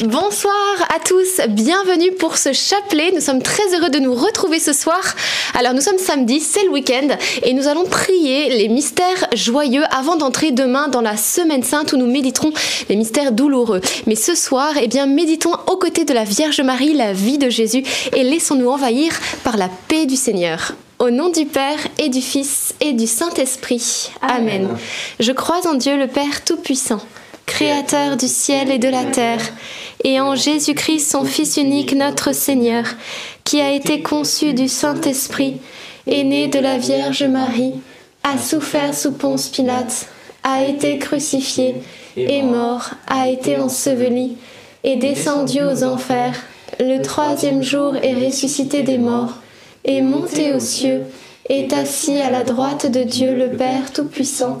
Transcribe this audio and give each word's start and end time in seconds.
Bonsoir 0.00 0.54
à 0.94 0.98
tous, 0.98 1.40
bienvenue 1.48 2.10
pour 2.12 2.36
ce 2.36 2.52
chapelet. 2.52 3.12
Nous 3.14 3.20
sommes 3.20 3.42
très 3.42 3.62
heureux 3.74 3.90
de 3.90 4.00
nous 4.00 4.14
retrouver 4.14 4.58
ce 4.58 4.72
soir. 4.72 5.00
Alors 5.54 5.72
nous 5.72 5.80
sommes 5.80 5.98
samedi, 5.98 6.40
c'est 6.40 6.64
le 6.64 6.70
week-end 6.70 7.16
et 7.44 7.54
nous 7.54 7.68
allons 7.68 7.84
prier 7.84 8.48
les 8.48 8.68
mystères 8.68 9.28
joyeux 9.32 9.84
avant 9.90 10.16
d'entrer 10.16 10.50
demain 10.50 10.88
dans 10.88 11.00
la 11.00 11.16
semaine 11.16 11.62
sainte 11.62 11.92
où 11.92 11.96
nous 11.96 12.10
méditerons 12.10 12.52
les 12.88 12.96
mystères 12.96 13.30
douloureux. 13.30 13.80
Mais 14.06 14.16
ce 14.16 14.34
soir, 14.34 14.72
eh 14.80 14.88
bien, 14.88 15.06
méditons 15.06 15.54
aux 15.68 15.76
côtés 15.76 16.04
de 16.04 16.12
la 16.12 16.24
Vierge 16.24 16.60
Marie 16.60 16.94
la 16.94 17.12
vie 17.12 17.38
de 17.38 17.48
Jésus 17.48 17.84
et 18.16 18.24
laissons-nous 18.24 18.68
envahir 18.68 19.12
par 19.44 19.56
la 19.56 19.68
paix 19.88 20.06
du 20.06 20.16
Seigneur. 20.16 20.72
Au 20.98 21.10
nom 21.10 21.28
du 21.28 21.44
Père 21.44 21.78
et 21.98 22.08
du 22.08 22.20
Fils 22.20 22.74
et 22.80 22.92
du 22.92 23.06
Saint-Esprit. 23.06 24.10
Amen. 24.22 24.68
Je 25.20 25.32
crois 25.32 25.66
en 25.68 25.74
Dieu 25.74 25.96
le 25.96 26.08
Père 26.08 26.44
Tout-Puissant, 26.44 27.00
Créateur 27.46 28.16
du 28.16 28.26
ciel 28.26 28.70
et 28.70 28.78
de 28.78 28.88
la 28.88 29.04
terre, 29.04 29.40
et 30.02 30.20
en 30.20 30.34
Jésus-Christ, 30.34 31.10
son 31.10 31.24
Fils 31.24 31.56
unique, 31.56 31.94
notre 31.94 32.32
Seigneur, 32.32 32.84
qui 33.44 33.60
a 33.60 33.72
été 33.72 34.02
conçu 34.02 34.54
du 34.54 34.68
Saint-Esprit, 34.68 35.60
est 36.06 36.24
né 36.24 36.48
de 36.48 36.58
la 36.58 36.78
Vierge 36.78 37.24
Marie, 37.24 37.74
a 38.22 38.38
souffert 38.38 38.94
sous 38.94 39.12
Ponce 39.12 39.48
Pilate, 39.48 40.08
a 40.42 40.64
été 40.64 40.98
crucifié, 40.98 41.76
est 42.16 42.42
mort, 42.42 42.90
a 43.06 43.28
été 43.28 43.58
enseveli, 43.58 44.36
est 44.82 44.96
descendu 44.96 45.62
aux 45.62 45.84
enfers, 45.84 46.34
le 46.80 47.02
troisième 47.02 47.62
jour 47.62 47.94
est 47.96 48.14
ressuscité 48.14 48.82
des 48.82 48.98
morts, 48.98 49.34
est 49.84 50.00
monté 50.00 50.52
aux 50.54 50.60
cieux, 50.60 51.02
est 51.48 51.72
assis 51.72 52.16
à 52.18 52.30
la 52.30 52.42
droite 52.42 52.90
de 52.90 53.02
Dieu 53.02 53.34
le 53.34 53.50
Père 53.50 53.92
Tout-Puissant, 53.92 54.60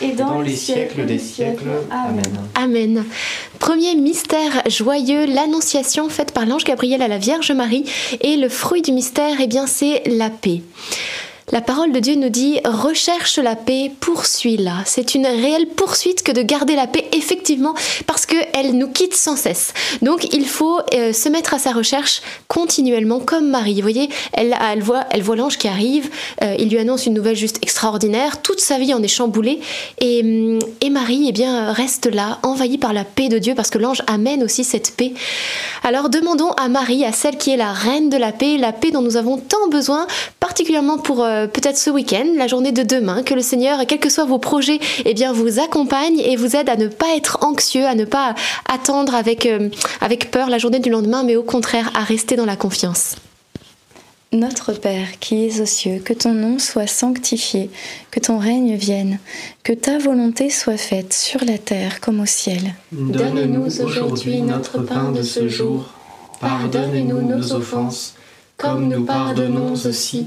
et 0.00 0.12
dans 0.12 0.40
les 0.40 0.56
siècles 0.56 1.06
des 1.06 1.18
siècles. 1.18 1.68
Amen. 1.90 2.22
Amen. 2.54 3.04
Premier 3.58 3.94
mystère 3.94 4.62
joyeux, 4.66 5.26
l'annonciation 5.26 6.08
faite 6.08 6.32
par 6.32 6.46
l'ange 6.46 6.64
Gabriel 6.64 7.02
à 7.02 7.08
la 7.08 7.18
Vierge 7.18 7.52
Marie. 7.52 7.84
Et 8.20 8.36
le 8.36 8.48
fruit 8.48 8.82
du 8.82 8.92
mystère, 8.92 9.36
eh 9.40 9.46
bien, 9.46 9.66
c'est 9.66 10.02
la 10.06 10.30
paix. 10.30 10.62
La 11.50 11.62
parole 11.62 11.92
de 11.92 11.98
Dieu 11.98 12.14
nous 12.14 12.28
dit 12.28 12.60
recherche 12.64 13.38
la 13.38 13.56
paix, 13.56 13.90
poursuis-la. 14.00 14.82
C'est 14.84 15.14
une 15.14 15.26
réelle 15.26 15.66
poursuite 15.66 16.22
que 16.22 16.30
de 16.30 16.42
garder 16.42 16.76
la 16.76 16.86
paix, 16.86 17.08
effectivement, 17.12 17.74
parce 18.06 18.26
qu'elle 18.26 18.76
nous 18.76 18.88
quitte 18.88 19.14
sans 19.14 19.34
cesse. 19.34 19.72
Donc 20.02 20.34
il 20.34 20.46
faut 20.46 20.80
euh, 20.92 21.14
se 21.14 21.30
mettre 21.30 21.54
à 21.54 21.58
sa 21.58 21.72
recherche 21.72 22.20
continuellement, 22.48 23.18
comme 23.18 23.48
Marie. 23.48 23.76
Vous 23.76 23.80
voyez, 23.80 24.10
elle, 24.34 24.54
voit, 24.82 25.06
l'ange 25.36 25.56
qui 25.56 25.68
arrive, 25.68 26.10
euh, 26.42 26.54
il 26.58 26.68
lui 26.68 26.78
annonce 26.78 27.06
une 27.06 27.14
nouvelle 27.14 27.36
juste 27.36 27.58
extraordinaire, 27.62 28.42
toute 28.42 28.60
sa 28.60 28.78
vie 28.78 28.92
en 28.92 29.02
est 29.02 29.08
chamboulée, 29.08 29.60
et, 30.02 30.20
hum, 30.22 30.58
et 30.82 30.90
Marie, 30.90 31.26
eh 31.28 31.32
bien, 31.32 31.72
reste 31.72 32.12
là, 32.12 32.40
envahie 32.42 32.78
par 32.78 32.92
la 32.92 33.04
paix 33.04 33.30
de 33.30 33.38
Dieu, 33.38 33.54
parce 33.54 33.70
que 33.70 33.78
l'ange 33.78 34.02
amène 34.06 34.42
aussi 34.42 34.64
cette 34.64 34.94
paix. 34.96 35.14
Alors 35.82 36.10
demandons 36.10 36.50
à 36.52 36.68
Marie, 36.68 37.06
à 37.06 37.12
celle 37.12 37.38
qui 37.38 37.52
est 37.52 37.56
la 37.56 37.72
reine 37.72 38.10
de 38.10 38.18
la 38.18 38.32
paix, 38.32 38.58
la 38.58 38.72
paix 38.72 38.90
dont 38.90 39.02
nous 39.02 39.16
avons 39.16 39.38
tant 39.38 39.68
besoin, 39.70 40.06
particulièrement 40.40 40.98
pour 40.98 41.24
euh, 41.38 41.46
peut-être 41.46 41.78
ce 41.78 41.90
week-end, 41.90 42.26
la 42.36 42.46
journée 42.46 42.72
de 42.72 42.82
demain, 42.82 43.22
que 43.22 43.34
le 43.34 43.42
Seigneur, 43.42 43.86
quels 43.86 44.00
que 44.00 44.10
soient 44.10 44.24
vos 44.24 44.38
projets, 44.38 44.78
eh 45.04 45.14
bien, 45.14 45.32
vous 45.32 45.60
accompagne 45.60 46.18
et 46.18 46.36
vous 46.36 46.56
aide 46.56 46.68
à 46.68 46.76
ne 46.76 46.88
pas 46.88 47.16
être 47.16 47.38
anxieux, 47.42 47.86
à 47.86 47.94
ne 47.94 48.04
pas 48.04 48.34
attendre 48.68 49.14
avec, 49.14 49.46
euh, 49.46 49.68
avec 50.00 50.30
peur 50.30 50.50
la 50.50 50.58
journée 50.58 50.80
du 50.80 50.90
lendemain, 50.90 51.22
mais 51.22 51.36
au 51.36 51.42
contraire 51.42 51.90
à 51.94 52.02
rester 52.02 52.36
dans 52.36 52.46
la 52.46 52.56
confiance. 52.56 53.16
Notre 54.30 54.74
Père 54.74 55.18
qui 55.20 55.46
es 55.46 55.60
aux 55.62 55.66
cieux, 55.66 56.02
que 56.04 56.12
ton 56.12 56.34
nom 56.34 56.58
soit 56.58 56.86
sanctifié, 56.86 57.70
que 58.10 58.20
ton 58.20 58.38
règne 58.38 58.74
vienne, 58.74 59.18
que 59.62 59.72
ta 59.72 59.96
volonté 59.96 60.50
soit 60.50 60.76
faite 60.76 61.14
sur 61.14 61.42
la 61.44 61.56
terre 61.56 62.00
comme 62.00 62.20
au 62.20 62.26
ciel. 62.26 62.74
Donne-nous 62.92 63.80
aujourd'hui 63.82 64.42
notre 64.42 64.80
pain 64.82 65.12
de 65.12 65.22
ce 65.22 65.48
jour. 65.48 65.86
Pardonne-nous 66.40 67.22
nos 67.22 67.52
offenses, 67.54 68.14
comme 68.58 68.88
nous 68.88 69.04
pardonnons 69.04 69.72
aussi 69.72 70.26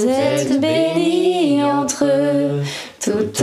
Vous 0.00 0.08
êtes 0.08 0.60
bénie 0.60 1.64
entre 1.64 2.06
toutes 3.00 3.42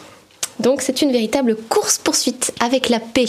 Donc 0.61 0.81
c'est 0.81 1.01
une 1.01 1.11
véritable 1.11 1.55
course-poursuite 1.55 2.53
avec 2.59 2.89
la 2.89 2.99
paix. 2.99 3.25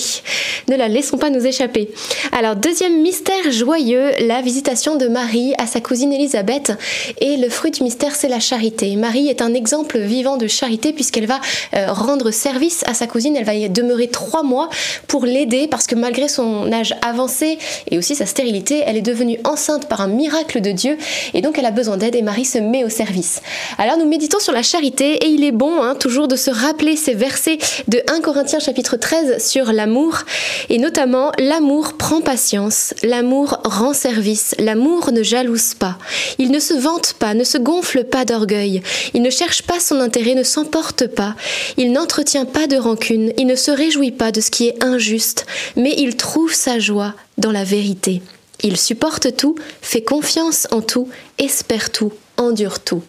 Ne 0.68 0.76
la 0.76 0.88
laissons 0.88 1.18
pas 1.18 1.30
nous 1.30 1.46
échapper. 1.46 1.90
Alors 2.32 2.56
deuxième 2.56 3.00
mystère 3.02 3.50
joyeux, 3.50 4.10
la 4.20 4.42
visitation 4.42 4.96
de 4.96 5.08
Marie 5.08 5.54
à 5.58 5.66
sa 5.66 5.80
cousine 5.80 6.12
Élisabeth. 6.12 6.72
Et 7.20 7.36
le 7.36 7.48
fruit 7.48 7.70
du 7.70 7.82
mystère, 7.82 8.14
c'est 8.14 8.28
la 8.28 8.40
charité. 8.40 8.94
Marie 8.96 9.28
est 9.28 9.42
un 9.42 9.54
exemple 9.54 9.98
vivant 9.98 10.36
de 10.36 10.46
charité 10.46 10.92
puisqu'elle 10.92 11.26
va 11.26 11.40
euh, 11.74 11.92
rendre 11.92 12.30
service 12.30 12.84
à 12.86 12.94
sa 12.94 13.06
cousine. 13.06 13.36
Elle 13.36 13.44
va 13.44 13.54
y 13.54 13.68
demeurer 13.68 14.08
trois 14.08 14.42
mois 14.42 14.68
pour 15.08 15.24
l'aider 15.24 15.68
parce 15.68 15.86
que 15.86 15.94
malgré 15.94 16.28
son 16.28 16.70
âge 16.72 16.94
avancé 17.02 17.58
et 17.90 17.98
aussi 17.98 18.14
sa 18.14 18.26
stérilité, 18.26 18.82
elle 18.86 18.96
est 18.96 19.02
devenue 19.02 19.38
enceinte 19.44 19.88
par 19.88 20.00
un 20.00 20.08
miracle 20.08 20.60
de 20.60 20.70
Dieu 20.70 20.98
et 21.34 21.40
donc 21.40 21.58
elle 21.58 21.66
a 21.66 21.70
besoin 21.70 21.96
d'aide 21.96 22.14
et 22.14 22.22
Marie 22.22 22.44
se 22.44 22.58
met 22.58 22.84
au 22.84 22.88
service. 22.88 23.40
Alors 23.78 23.96
nous 23.96 24.06
méditons 24.06 24.40
sur 24.40 24.52
la 24.52 24.62
charité 24.62 25.24
et 25.24 25.28
il 25.28 25.44
est 25.44 25.52
bon 25.52 25.82
hein, 25.82 25.94
toujours 25.94 26.28
de 26.28 26.36
se 26.36 26.50
rappeler 26.50 26.96
ces 26.96 27.14
versets 27.22 27.58
de 27.86 28.02
1 28.08 28.20
Corinthiens 28.20 28.58
chapitre 28.58 28.96
13 28.96 29.40
sur 29.40 29.72
l'amour 29.72 30.22
et 30.70 30.78
notamment 30.78 31.30
l'amour 31.38 31.92
prend 31.92 32.20
patience, 32.20 32.94
l'amour 33.04 33.60
rend 33.62 33.92
service, 33.92 34.56
l'amour 34.58 35.12
ne 35.12 35.22
jalouse 35.22 35.74
pas, 35.74 35.98
il 36.40 36.50
ne 36.50 36.58
se 36.58 36.74
vante 36.74 37.12
pas, 37.12 37.34
ne 37.34 37.44
se 37.44 37.58
gonfle 37.58 38.02
pas 38.02 38.24
d'orgueil, 38.24 38.82
il 39.14 39.22
ne 39.22 39.30
cherche 39.30 39.62
pas 39.62 39.78
son 39.78 40.00
intérêt, 40.00 40.34
ne 40.34 40.42
s'emporte 40.42 41.06
pas, 41.06 41.36
il 41.76 41.92
n'entretient 41.92 42.44
pas 42.44 42.66
de 42.66 42.76
rancune, 42.76 43.32
il 43.38 43.46
ne 43.46 43.54
se 43.54 43.70
réjouit 43.70 44.10
pas 44.10 44.32
de 44.32 44.40
ce 44.40 44.50
qui 44.50 44.66
est 44.66 44.82
injuste, 44.82 45.46
mais 45.76 45.94
il 45.96 46.16
trouve 46.16 46.52
sa 46.52 46.80
joie 46.80 47.14
dans 47.38 47.52
la 47.52 47.62
vérité. 47.62 48.20
Il 48.64 48.76
supporte 48.76 49.36
tout, 49.36 49.54
fait 49.80 50.02
confiance 50.02 50.66
en 50.72 50.82
tout, 50.82 51.08
espère 51.38 51.92
tout, 51.92 52.12
endure 52.36 52.80
tout. 52.80 53.04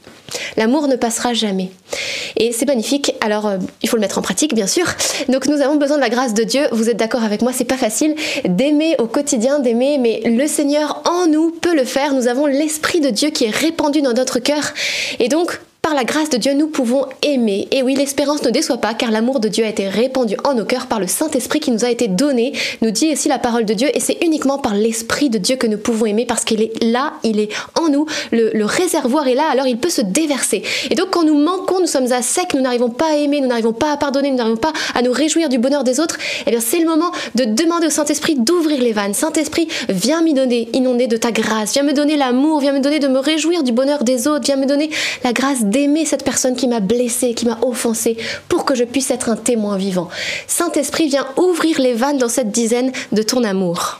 L'amour 0.57 0.88
ne 0.88 0.95
passera 0.95 1.33
jamais. 1.33 1.72
Et 2.38 2.51
c'est 2.51 2.65
magnifique. 2.65 3.13
Alors, 3.22 3.48
euh, 3.48 3.58
il 3.81 3.89
faut 3.89 3.98
le 3.98 4.01
mettre 4.01 4.17
en 4.17 4.22
pratique, 4.22 4.53
bien 4.53 4.67
sûr. 4.67 4.86
Donc, 5.29 5.48
nous 5.48 5.62
avons 5.62 5.75
besoin 5.75 5.98
de 5.98 6.01
la 6.01 6.10
grâce 6.10 6.34
de 6.34 6.43
Dieu. 6.43 6.67
Vous 6.72 6.89
êtes 6.89 6.98
d'accord 6.98 7.24
avec 7.24 7.41
moi 7.41 7.51
C'est 7.53 7.65
pas 7.65 7.77
facile 7.77 8.15
d'aimer 8.46 8.96
au 9.00 9.08
quotidien, 9.08 9.60
d'aimer, 9.60 9.98
mais 9.98 10.22
le 10.25 10.48
Seigneur 10.48 11.01
en 11.10 11.27
nous 11.27 11.51
peut 11.51 11.75
le 11.75 11.86
faire. 11.86 12.13
Nous 12.13 12.27
avons 12.27 12.46
l'Esprit 12.46 13.00
de 13.00 13.10
Dieu 13.10 13.29
qui 13.29 13.46
est 13.46 13.55
répandu 13.55 14.01
dans 14.01 14.13
notre 14.13 14.39
cœur. 14.39 14.74
Et 15.19 15.29
donc, 15.29 15.60
par 15.84 15.94
la 15.94 16.06
grâce 16.06 16.30
de 16.30 16.38
Dieu, 16.38 16.54
nous 16.54 16.68
pouvons 16.68 17.08
aimer. 17.24 17.68
Et 17.72 17.84
oui, 17.84 17.94
l'espérance 17.94 18.42
ne 18.44 18.52
déçoit 18.52 18.78
pas, 18.78 18.94
car 18.94 19.12
l'amour 19.12 19.42
de 19.42 19.50
Dieu 19.50 19.66
a 19.66 19.68
été 19.68 19.90
répandu 19.90 20.38
en 20.46 20.54
nos 20.54 20.63
cœurs 20.63 20.88
par 20.88 21.02
le 21.02 21.08
Saint-Esprit 21.08 21.60
qui 21.60 21.72
nous 21.72 21.84
a 21.84 21.90
été 21.90 22.08
donné, 22.08 22.54
nous 22.82 22.90
dit 22.90 23.12
aussi 23.12 23.28
la 23.28 23.38
parole 23.38 23.66
de 23.66 23.74
Dieu, 23.74 23.90
et 23.94 24.00
c'est 24.00 24.18
uniquement 24.24 24.58
par 24.58 24.75
l'Esprit 24.75 25.30
de 25.30 25.38
Dieu 25.38 25.58
que 25.58 25.68
nous 25.68 25.78
pouvons 25.78 26.06
aimer, 26.06 26.25
parce 26.25 26.46
qu'il 26.46 26.62
est 26.62 26.82
là, 26.82 27.16
il 27.25 27.38
est 27.38 27.50
en 27.78 27.90
nous, 27.90 28.06
le, 28.32 28.63
réservoir 28.63 29.28
est 29.28 29.36
là, 29.36 29.44
alors 29.52 29.68
il 29.68 29.78
peut 29.78 29.90
se 29.90 30.00
déverser. 30.00 30.63
Et 30.90 30.96
donc 30.96 31.10
quand 31.10 31.25
nous 31.25 31.38
manquons, 31.38 31.82
nous 31.82 31.88
sommes 31.88 32.13
à 32.13 32.22
sec, 32.22 32.54
nous 32.54 32.62
n'arrivons 32.62 32.90
pas 32.90 33.12
à 33.12 33.16
aimer, 33.18 33.42
nous 33.42 33.50
n'arrivons 33.50 33.74
pas 33.74 33.92
à 33.92 33.98
pardonner, 33.98 34.32
nous 34.32 34.38
n'arrivons 34.38 34.56
pas 34.56 34.72
à 34.96 35.02
nous 35.02 35.12
réjouir 35.12 35.50
du 35.50 35.58
bonheur 35.58 35.84
des 35.84 36.00
autres, 36.00 36.18
et 36.48 36.52
bien 36.52 36.62
c'est 36.62 36.80
le 36.80 36.88
moment 36.88 37.12
de 37.36 37.44
demander 37.44 37.88
au 37.88 37.92
Saint-Esprit 37.92 38.36
d'ouvrir 38.36 38.82
les 38.82 38.94
vannes. 38.94 39.13
Saint-Esprit, 39.13 39.68
viens 39.90 40.22
m'y 40.22 40.34
donner, 40.34 40.70
inonder 40.72 41.08
de 41.08 41.18
ta 41.18 41.34
grâce, 41.34 41.74
viens 41.74 41.84
me 41.84 41.92
donner 41.92 42.16
l'amour, 42.16 42.62
viens 42.62 42.72
me 42.72 42.80
donner 42.80 43.00
de 43.00 43.10
me 43.10 43.20
réjouir 43.20 43.63
du 43.63 43.74
bonheur 43.74 44.06
des 44.06 44.30
autres, 44.30 44.46
viens 44.46 44.56
me 44.56 44.66
donner 44.66 44.90
la 45.25 45.34
grâce 45.34 45.66
d'aimer 45.74 46.06
cette 46.06 46.24
personne 46.24 46.56
qui 46.56 46.68
m'a 46.68 46.80
blessé, 46.80 47.34
qui 47.34 47.46
m'a 47.46 47.60
offensé, 47.63 48.15
pour 48.48 48.63
que 48.63 48.75
je 48.75 48.84
puisse 48.84 49.12
être 49.12 49.27
un 49.27 49.36
témoin 49.36 49.75
vivant. 49.75 50.08
Saint-Esprit, 50.48 51.10
viens 51.10 51.27
ouvrir 51.36 51.82
les 51.82 51.94
vannes 51.94 52.20
dans 52.20 52.30
cette 52.30 52.51
dizaine 52.51 52.92
de 53.12 53.24
ton 53.24 53.44
amour. 53.44 54.00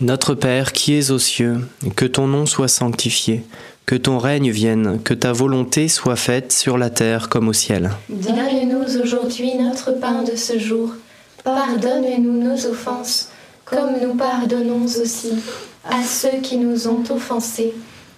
Notre 0.00 0.34
Père 0.34 0.72
qui 0.72 0.94
es 0.96 1.10
aux 1.10 1.18
cieux, 1.18 1.66
que 1.96 2.04
ton 2.04 2.26
nom 2.26 2.44
soit 2.44 2.68
sanctifié, 2.68 3.42
que 3.86 3.94
ton 3.94 4.18
règne 4.18 4.50
vienne, 4.50 5.00
que 5.02 5.14
ta 5.14 5.32
volonté 5.32 5.88
soit 5.88 6.16
faite 6.16 6.52
sur 6.52 6.76
la 6.76 6.90
terre 6.90 7.28
comme 7.30 7.48
au 7.48 7.54
ciel. 7.54 7.90
Donne-nous 8.10 9.00
aujourd'hui 9.02 9.54
notre 9.54 9.92
pain 9.92 10.22
de 10.22 10.36
ce 10.36 10.58
jour. 10.58 10.90
Pardonne-nous 11.42 12.42
nos 12.42 12.66
offenses, 12.66 13.30
comme 13.64 13.94
nous 14.02 14.14
pardonnons 14.14 14.84
aussi 14.84 15.32
à 15.88 16.02
ceux 16.02 16.40
qui 16.42 16.58
nous 16.58 16.88
ont 16.88 17.04
offensés 17.10 17.72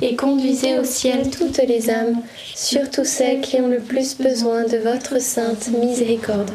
et 0.00 0.16
conduisez 0.16 0.78
au 0.78 0.84
ciel 0.84 1.30
toutes 1.30 1.58
les 1.58 1.90
âmes, 1.90 2.20
surtout 2.54 3.04
celles 3.04 3.40
qui 3.40 3.56
ont 3.56 3.68
le 3.68 3.78
plus 3.78 4.16
besoin 4.16 4.64
de 4.64 4.76
votre 4.76 5.20
sainte 5.20 5.68
miséricorde. 5.68 6.50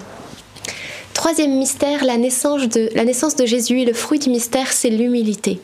Troisième 1.13 1.57
mystère, 1.57 2.03
la 2.03 2.17
naissance 2.17 2.67
de, 2.67 2.89
la 2.95 3.05
naissance 3.05 3.35
de 3.35 3.45
Jésus 3.45 3.81
et 3.81 3.85
le 3.85 3.93
fruit 3.93 4.19
du 4.19 4.29
mystère, 4.29 4.71
c'est 4.71 4.89
l'humilité. 4.89 5.59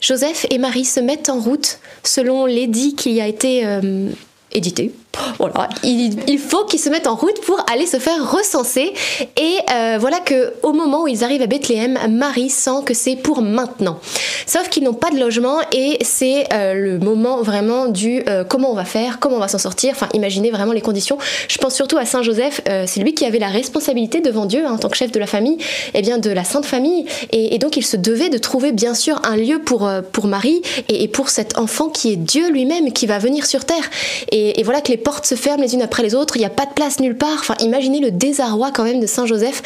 Joseph 0.00 0.46
et 0.50 0.58
Marie 0.58 0.84
se 0.84 1.00
mettent 1.00 1.28
en 1.28 1.40
route 1.40 1.80
selon 2.04 2.46
l'édit 2.46 2.94
qui 2.94 3.20
a 3.20 3.26
été 3.26 3.66
euh, 3.66 4.10
édité 4.52 4.92
voilà, 5.38 5.68
il, 5.82 6.38
faut 6.38 6.64
qu'ils 6.64 6.80
se 6.80 6.88
mettent 6.88 7.06
en 7.06 7.14
route 7.14 7.40
pour 7.42 7.58
aller 7.72 7.86
se 7.86 7.98
faire 7.98 8.30
recenser. 8.30 8.92
Et 9.36 9.56
euh, 9.72 9.96
voilà 10.00 10.20
que 10.20 10.52
au 10.62 10.72
moment 10.72 11.04
où 11.04 11.08
ils 11.08 11.24
arrivent 11.24 11.42
à 11.42 11.46
Bethléem, 11.46 11.98
Marie 12.10 12.50
sent 12.50 12.82
que 12.84 12.94
c'est 12.94 13.16
pour 13.16 13.42
maintenant. 13.42 13.98
Sauf 14.46 14.68
qu'ils 14.68 14.84
n'ont 14.84 14.94
pas 14.94 15.10
de 15.10 15.18
logement 15.18 15.58
et 15.72 15.98
c'est 16.02 16.46
euh, 16.52 16.74
le 16.74 16.98
moment 16.98 17.42
vraiment 17.42 17.86
du 17.86 18.22
euh, 18.28 18.44
comment 18.44 18.70
on 18.70 18.74
va 18.74 18.84
faire, 18.84 19.18
comment 19.18 19.36
on 19.36 19.40
va 19.40 19.48
s'en 19.48 19.58
sortir. 19.58 19.92
Enfin, 19.92 20.08
imaginez 20.14 20.50
vraiment 20.50 20.72
les 20.72 20.80
conditions. 20.80 21.18
Je 21.48 21.58
pense 21.58 21.74
surtout 21.74 21.98
à 21.98 22.04
Saint 22.04 22.22
Joseph. 22.22 22.60
c'est 22.86 23.00
lui 23.00 23.14
qui 23.14 23.24
avait 23.24 23.38
la 23.38 23.48
responsabilité 23.48 24.20
devant 24.20 24.46
Dieu 24.46 24.64
hein, 24.66 24.72
en 24.72 24.78
tant 24.78 24.88
que 24.88 24.96
chef 24.96 25.12
de 25.12 25.18
la 25.18 25.26
famille, 25.26 25.58
et 25.58 25.98
eh 25.98 26.02
bien 26.02 26.18
de 26.18 26.30
la 26.30 26.44
Sainte 26.44 26.66
Famille. 26.66 27.06
Et, 27.32 27.58
donc 27.58 27.76
il 27.76 27.84
se 27.84 27.96
devait 27.96 28.28
de 28.28 28.38
trouver 28.38 28.72
bien 28.72 28.94
sûr 28.94 29.20
un 29.24 29.36
lieu 29.36 29.58
pour 29.60 29.90
pour 30.12 30.26
Marie 30.26 30.62
et, 30.88 31.08
pour 31.08 31.28
cet 31.28 31.58
enfant 31.58 31.88
qui 31.88 32.12
est 32.12 32.16
Dieu 32.16 32.50
lui-même 32.50 32.92
qui 32.92 33.06
va 33.06 33.18
venir 33.18 33.46
sur 33.46 33.64
terre. 33.64 33.90
Et 34.30 34.62
voilà 34.62 34.80
que 34.80 34.88
les 34.88 34.96
portes 35.08 35.24
se 35.24 35.36
ferment 35.36 35.62
les 35.62 35.72
unes 35.72 35.80
après 35.80 36.02
les 36.02 36.14
autres, 36.14 36.36
il 36.36 36.40
n'y 36.40 36.44
a 36.44 36.50
pas 36.50 36.66
de 36.66 36.72
place 36.74 37.00
nulle 37.00 37.16
part. 37.16 37.38
Enfin, 37.40 37.54
imaginez 37.60 37.98
le 37.98 38.10
désarroi 38.10 38.72
quand 38.72 38.84
même 38.84 39.00
de 39.00 39.06
Saint 39.06 39.24
Joseph. 39.24 39.62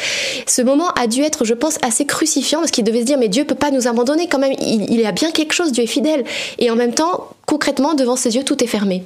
Ce 0.47 0.61
moment 0.61 0.87
a 0.97 1.05
dû 1.05 1.21
être, 1.21 1.43
je 1.43 1.53
pense, 1.53 1.79
assez 1.81 2.05
crucifiant 2.05 2.59
parce 2.59 2.71
qu'il 2.71 2.85
devait 2.85 3.01
se 3.01 3.05
dire 3.05 3.17
mais 3.17 3.27
Dieu 3.27 3.43
peut 3.43 3.53
pas 3.53 3.69
nous 3.69 3.89
abandonner 3.89 4.29
quand 4.29 4.39
même. 4.39 4.53
Il, 4.61 4.89
il 4.89 5.01
y 5.01 5.05
a 5.05 5.11
bien 5.11 5.31
quelque 5.31 5.51
chose, 5.51 5.73
Dieu 5.73 5.83
est 5.83 5.87
fidèle. 5.87 6.23
Et 6.59 6.71
en 6.71 6.77
même 6.77 6.93
temps, 6.93 7.27
concrètement, 7.45 7.93
devant 7.93 8.15
ses 8.15 8.35
yeux, 8.35 8.43
tout 8.43 8.63
est 8.63 8.67
fermé. 8.67 9.03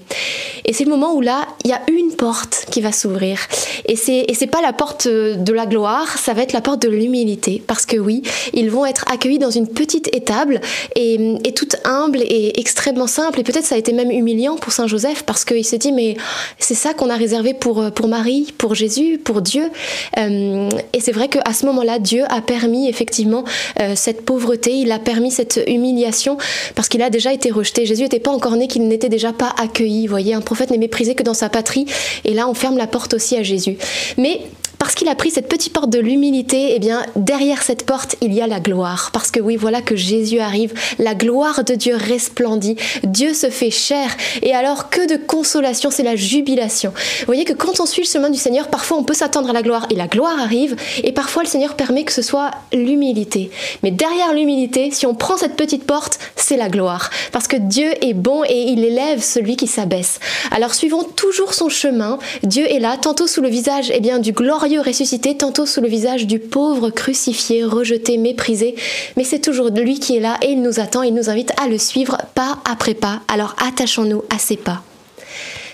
Et 0.65 0.73
c'est 0.73 0.83
le 0.83 0.89
moment 0.89 1.13
où 1.13 1.21
là, 1.21 1.47
il 1.63 1.69
y 1.69 1.73
a 1.73 1.81
une 1.89 2.13
porte 2.13 2.67
qui 2.71 2.81
va 2.81 2.91
s'ouvrir. 2.91 3.39
Et 3.85 3.95
c'est, 3.95 4.25
et 4.27 4.33
c'est 4.33 4.47
pas 4.47 4.61
la 4.61 4.73
porte 4.73 5.07
de 5.07 5.53
la 5.53 5.65
gloire, 5.65 6.17
ça 6.17 6.33
va 6.33 6.43
être 6.43 6.53
la 6.53 6.61
porte 6.61 6.81
de 6.81 6.89
l'humilité. 6.89 7.63
Parce 7.65 7.85
que 7.85 7.97
oui, 7.97 8.21
ils 8.53 8.69
vont 8.69 8.85
être 8.85 9.05
accueillis 9.11 9.39
dans 9.39 9.51
une 9.51 9.67
petite 9.67 10.13
étable 10.15 10.61
et, 10.95 11.35
et 11.43 11.53
toute 11.53 11.77
humble 11.85 12.21
et 12.21 12.59
extrêmement 12.59 13.07
simple. 13.07 13.39
Et 13.39 13.43
peut-être 13.43 13.65
ça 13.65 13.75
a 13.75 13.77
été 13.77 13.93
même 13.93 14.11
humiliant 14.11 14.55
pour 14.55 14.73
Saint 14.73 14.87
Joseph 14.87 15.23
parce 15.23 15.45
qu'il 15.45 15.65
s'est 15.65 15.77
dit, 15.77 15.91
mais 15.91 16.17
c'est 16.59 16.75
ça 16.75 16.93
qu'on 16.93 17.09
a 17.09 17.15
réservé 17.15 17.53
pour, 17.53 17.91
pour 17.91 18.07
Marie, 18.07 18.53
pour 18.57 18.75
Jésus, 18.75 19.19
pour 19.23 19.41
Dieu. 19.41 19.69
Euh, 20.17 20.69
et 20.93 20.99
c'est 20.99 21.11
vrai 21.11 21.27
qu'à 21.27 21.53
ce 21.53 21.65
moment-là, 21.65 21.99
Dieu 21.99 22.23
a 22.29 22.41
permis 22.41 22.89
effectivement 22.89 23.43
euh, 23.79 23.93
cette 23.95 24.25
pauvreté, 24.25 24.73
il 24.73 24.91
a 24.91 24.99
permis 24.99 25.31
cette 25.31 25.61
humiliation 25.67 26.37
parce 26.75 26.89
qu'il 26.89 27.01
a 27.01 27.09
déjà 27.09 27.33
été 27.33 27.51
rejeté. 27.51 27.85
Jésus 27.85 28.03
était 28.03 28.19
encore 28.31 28.55
né 28.55 28.67
qu'il 28.67 28.87
n'était 28.87 29.09
déjà 29.09 29.33
pas 29.33 29.53
accueilli. 29.57 30.07
Vous 30.07 30.11
voyez, 30.11 30.33
un 30.33 30.41
prophète 30.41 30.71
n'est 30.71 30.77
méprisé 30.77 31.15
que 31.15 31.23
dans 31.23 31.33
sa 31.33 31.49
patrie. 31.49 31.85
Et 32.25 32.33
là, 32.33 32.47
on 32.47 32.53
ferme 32.53 32.77
la 32.77 32.87
porte 32.87 33.13
aussi 33.13 33.35
à 33.35 33.43
Jésus. 33.43 33.77
Mais 34.17 34.41
parce 34.79 34.93
qu'il 34.93 35.07
a 35.07 35.15
pris 35.15 35.31
cette 35.31 35.49
petite 35.49 35.73
porte 35.73 35.89
de 35.89 35.99
l'humilité, 35.99 36.73
eh 36.75 36.79
bien, 36.79 37.03
derrière 37.15 37.63
cette 37.63 37.85
porte, 37.85 38.15
il 38.21 38.33
y 38.33 38.41
a 38.41 38.47
la 38.47 38.59
gloire. 38.59 39.09
Parce 39.11 39.31
que 39.31 39.39
oui, 39.39 39.55
voilà 39.55 39.81
que 39.81 39.95
Jésus 39.95 40.39
arrive, 40.39 40.73
la 40.99 41.15
gloire 41.15 41.63
de 41.63 41.73
Dieu 41.73 41.95
resplendit, 41.95 42.75
Dieu 43.03 43.33
se 43.33 43.49
fait 43.49 43.71
chair, 43.71 44.15
et 44.41 44.53
alors 44.53 44.89
que 44.89 45.07
de 45.07 45.17
consolation, 45.17 45.89
c'est 45.89 46.03
la 46.03 46.15
jubilation. 46.15 46.91
Vous 46.91 47.25
voyez 47.25 47.43
que 47.43 47.53
quand 47.53 47.79
on 47.79 47.85
suit 47.85 48.03
le 48.03 48.07
chemin 48.07 48.29
du 48.29 48.37
Seigneur, 48.37 48.67
parfois 48.67 48.97
on 48.97 49.03
peut 49.03 49.13
s'attendre 49.13 49.49
à 49.49 49.53
la 49.53 49.63
gloire, 49.63 49.87
et 49.89 49.95
la 49.95 50.07
gloire 50.07 50.39
arrive, 50.39 50.75
et 51.03 51.11
parfois 51.11 51.43
le 51.43 51.49
Seigneur 51.49 51.75
permet 51.75 52.03
que 52.03 52.13
ce 52.13 52.21
soit 52.21 52.51
l'humilité. 52.71 53.49
Mais 53.83 53.91
derrière 53.91 54.33
l'humilité, 54.33 54.91
si 54.91 55.05
on 55.05 55.15
prend 55.15 55.37
cette 55.37 55.55
petite 55.55 55.85
porte, 55.85 56.19
c'est 56.47 56.57
la 56.57 56.69
gloire. 56.69 57.09
Parce 57.33 57.47
que 57.47 57.57
Dieu 57.57 57.91
est 58.01 58.13
bon 58.13 58.43
et 58.47 58.71
il 58.71 58.85
élève 58.85 59.21
celui 59.21 59.57
qui 59.57 59.67
s'abaisse. 59.67 60.19
Alors 60.51 60.73
suivons 60.73 61.03
toujours 61.03 61.53
son 61.53 61.67
chemin. 61.67 62.19
Dieu 62.43 62.65
est 62.71 62.79
là, 62.79 62.95
tantôt 62.95 63.27
sous 63.27 63.41
le 63.41 63.49
visage 63.49 63.91
eh 63.93 63.99
bien, 63.99 64.19
du 64.19 64.31
glorieux 64.31 64.79
ressuscité, 64.79 65.35
tantôt 65.35 65.65
sous 65.65 65.81
le 65.81 65.89
visage 65.89 66.25
du 66.25 66.39
pauvre 66.39 66.89
crucifié, 66.89 67.65
rejeté, 67.65 68.17
méprisé. 68.17 68.75
Mais 69.17 69.25
c'est 69.25 69.39
toujours 69.39 69.71
lui 69.71 69.99
qui 69.99 70.15
est 70.15 70.21
là 70.21 70.37
et 70.41 70.51
il 70.51 70.61
nous 70.61 70.79
attend, 70.79 71.01
il 71.03 71.13
nous 71.13 71.29
invite 71.29 71.51
à 71.61 71.67
le 71.67 71.77
suivre 71.77 72.17
pas 72.33 72.59
après 72.63 72.93
pas. 72.93 73.19
Alors 73.27 73.55
attachons-nous 73.59 74.23
à 74.33 74.39
ses 74.39 74.57
pas. 74.57 74.83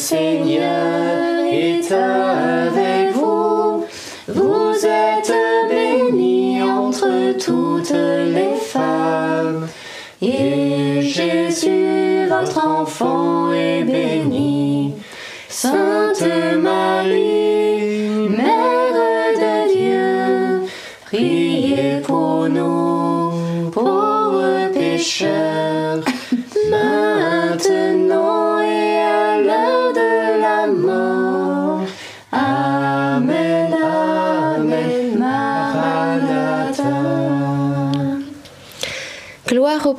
Seigneur 0.00 1.44
est 1.52 1.92
avec 1.92 3.12
vous. 3.12 3.84
Vous 4.28 4.74
êtes 4.86 5.32
bénie 5.68 6.62
entre 6.62 7.36
toutes 7.36 7.92
les 7.92 8.54
femmes, 8.56 9.68
et 10.22 11.02
Jésus, 11.02 12.26
votre 12.30 12.66
enfant, 12.66 13.39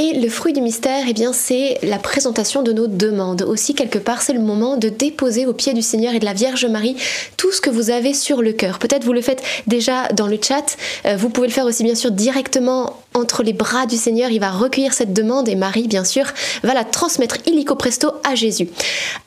et 0.00 0.14
le 0.14 0.30
fruit 0.30 0.54
du 0.54 0.62
mystère, 0.62 1.04
eh 1.06 1.14
c'est 1.34 1.78
la 1.82 1.98
présentation 1.98 2.62
de 2.62 2.72
nos 2.72 2.86
demandes. 2.86 3.42
Aussi, 3.42 3.74
quelque 3.74 3.98
part, 3.98 4.22
c'est 4.22 4.32
le 4.32 4.40
moment 4.40 4.78
de 4.78 4.88
déposer 4.88 5.44
au 5.44 5.52
pied 5.52 5.74
du 5.74 5.82
Seigneur 5.82 6.14
et 6.14 6.18
de 6.18 6.24
la 6.24 6.32
Vierge 6.32 6.64
Marie 6.64 6.96
tout 7.36 7.52
ce 7.52 7.60
que 7.60 7.68
vous 7.68 7.90
avez 7.90 8.14
sur 8.14 8.40
le 8.40 8.54
cœur. 8.54 8.78
Peut-être 8.78 9.04
vous 9.04 9.12
le 9.12 9.20
faites 9.20 9.42
déjà 9.66 10.08
dans 10.08 10.26
le 10.26 10.38
chat. 10.42 10.78
Euh, 11.04 11.16
vous 11.16 11.28
pouvez 11.28 11.48
le 11.48 11.52
faire 11.52 11.66
aussi, 11.66 11.82
bien 11.82 11.94
sûr, 11.94 12.12
directement 12.12 12.96
entre 13.12 13.42
les 13.42 13.52
bras 13.52 13.84
du 13.84 13.96
Seigneur. 13.96 14.30
Il 14.30 14.40
va 14.40 14.50
recueillir 14.50 14.94
cette 14.94 15.12
demande 15.12 15.50
et 15.50 15.54
Marie, 15.54 15.86
bien 15.86 16.04
sûr, 16.04 16.24
va 16.62 16.72
la 16.72 16.84
transmettre 16.84 17.36
illico 17.46 17.74
presto 17.74 18.12
à 18.24 18.34
Jésus. 18.34 18.68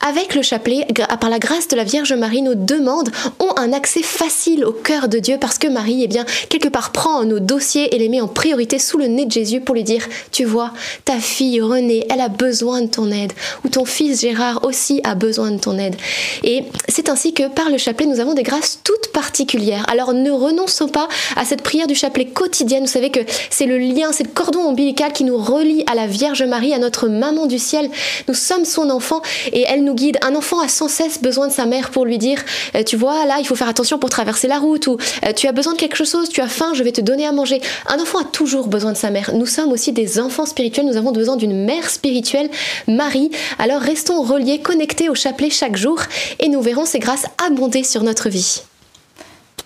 Avec 0.04 0.34
le 0.34 0.42
chapelet, 0.42 0.88
par 1.20 1.30
la 1.30 1.38
grâce 1.38 1.68
de 1.68 1.76
la 1.76 1.84
Vierge 1.84 2.12
Marie, 2.14 2.42
nos 2.42 2.56
demandes 2.56 3.10
ont 3.38 3.56
un 3.56 3.72
accès 3.72 4.02
facile 4.02 4.64
au 4.64 4.72
cœur 4.72 5.06
de 5.06 5.20
Dieu 5.20 5.36
parce 5.40 5.58
que 5.58 5.68
Marie, 5.68 6.02
eh 6.02 6.08
bien, 6.08 6.24
quelque 6.48 6.68
part 6.68 6.90
prend 6.90 7.24
nos 7.24 7.38
dossiers 7.38 7.94
et 7.94 7.98
les 7.98 8.08
met 8.08 8.20
en 8.20 8.26
priorité 8.26 8.80
sous 8.80 8.98
le 8.98 9.06
nez 9.06 9.26
de 9.26 9.30
Jésus 9.32 9.60
pour 9.60 9.76
lui 9.76 9.84
dire, 9.84 10.04
tu 10.32 10.44
vois, 10.44 10.63
ta 11.04 11.18
fille 11.18 11.60
Renée, 11.60 12.06
elle 12.10 12.20
a 12.20 12.28
besoin 12.28 12.82
de 12.82 12.88
ton 12.88 13.10
aide, 13.10 13.32
ou 13.64 13.68
ton 13.68 13.84
fils 13.84 14.20
Gérard 14.20 14.64
aussi 14.64 15.00
a 15.04 15.14
besoin 15.14 15.50
de 15.50 15.58
ton 15.58 15.78
aide. 15.78 15.96
Et 16.42 16.64
c'est 16.88 17.08
ainsi 17.08 17.32
que 17.32 17.48
par 17.48 17.70
le 17.70 17.78
chapelet, 17.78 18.06
nous 18.06 18.20
avons 18.20 18.34
des 18.34 18.42
grâces 18.42 18.80
toutes 18.84 19.12
particulières. 19.12 19.84
Alors 19.88 20.12
ne 20.12 20.30
renonçons 20.30 20.88
pas 20.88 21.08
à 21.36 21.44
cette 21.44 21.62
prière 21.62 21.86
du 21.86 21.94
chapelet 21.94 22.26
quotidienne. 22.26 22.84
Vous 22.84 22.90
savez 22.90 23.10
que 23.10 23.20
c'est 23.50 23.66
le 23.66 23.78
lien, 23.78 24.12
c'est 24.12 24.24
le 24.24 24.32
cordon 24.32 24.60
ombilical 24.60 25.12
qui 25.12 25.24
nous 25.24 25.36
relie 25.36 25.84
à 25.90 25.94
la 25.94 26.06
Vierge 26.06 26.42
Marie, 26.42 26.74
à 26.74 26.78
notre 26.78 27.08
maman 27.08 27.46
du 27.46 27.58
ciel. 27.58 27.90
Nous 28.28 28.34
sommes 28.34 28.64
son 28.64 28.90
enfant 28.90 29.22
et 29.52 29.64
elle 29.68 29.84
nous 29.84 29.94
guide. 29.94 30.18
Un 30.22 30.34
enfant 30.34 30.60
a 30.60 30.68
sans 30.68 30.88
cesse 30.88 31.20
besoin 31.20 31.48
de 31.48 31.52
sa 31.52 31.66
mère 31.66 31.90
pour 31.90 32.04
lui 32.04 32.18
dire, 32.18 32.38
euh, 32.74 32.82
tu 32.82 32.96
vois, 32.96 33.26
là, 33.26 33.36
il 33.40 33.46
faut 33.46 33.54
faire 33.54 33.68
attention 33.68 33.98
pour 33.98 34.10
traverser 34.10 34.48
la 34.48 34.58
route, 34.58 34.86
ou 34.86 34.98
euh, 35.24 35.32
tu 35.32 35.46
as 35.46 35.52
besoin 35.52 35.72
de 35.72 35.78
quelque 35.78 36.04
chose, 36.04 36.28
tu 36.28 36.40
as 36.40 36.48
faim, 36.48 36.72
je 36.74 36.82
vais 36.82 36.92
te 36.92 37.00
donner 37.00 37.26
à 37.26 37.32
manger. 37.32 37.60
Un 37.86 38.00
enfant 38.00 38.20
a 38.20 38.24
toujours 38.24 38.66
besoin 38.66 38.92
de 38.92 38.96
sa 38.96 39.10
mère. 39.10 39.30
Nous 39.34 39.46
sommes 39.46 39.72
aussi 39.72 39.92
des 39.92 40.18
enfants 40.18 40.46
nous 40.84 40.96
avons 40.96 41.12
besoin 41.12 41.36
d'une 41.36 41.64
mère 41.64 41.90
spirituelle, 41.90 42.50
Marie. 42.86 43.30
Alors 43.58 43.80
restons 43.80 44.22
reliés, 44.22 44.60
connectés 44.60 45.08
au 45.08 45.14
chapelet 45.14 45.50
chaque 45.50 45.76
jour 45.76 45.98
et 46.38 46.48
nous 46.48 46.60
verrons 46.60 46.86
ces 46.86 46.98
grâces 46.98 47.26
abonder 47.44 47.82
sur 47.82 48.02
notre 48.02 48.28
vie. 48.28 48.62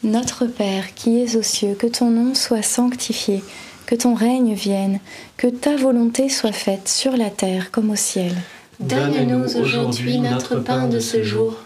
Notre 0.03 0.47
Père 0.47 0.95
qui 0.95 1.21
es 1.21 1.37
aux 1.37 1.43
cieux, 1.43 1.75
que 1.75 1.87
ton 1.87 2.11
nom 2.11 2.35
soit 2.35 2.63
sanctifié, 2.63 3.43
que 3.87 3.95
ton 3.95 4.15
règne 4.15 4.55
vienne, 4.55 5.01
que 5.37 5.49
ta 5.49 5.77
volonté 5.77 6.29
soit 6.29 6.53
faite 6.53 6.89
sur 6.89 7.17
la 7.17 7.31
terre 7.31 7.71
comme 7.71 7.91
au 7.91 7.97
ciel. 7.97 8.33
Donne-nous 8.81 9.57
aujourd'hui 9.57 10.19
notre 10.19 10.57
pain 10.57 10.87
de 10.87 11.01
ce 11.01 11.23
jour. 11.23 11.57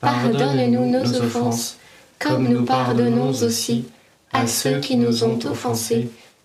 Pardonne-nous 0.00 0.86
nos 0.86 1.16
offenses, 1.16 1.76
comme 2.18 2.48
nous 2.48 2.64
pardonnons 2.64 3.30
aussi 3.30 3.84
à 4.32 4.46
ceux 4.46 4.80
qui 4.80 4.96
nous 4.96 5.24
ont 5.24 5.38
offensés, 5.44 6.08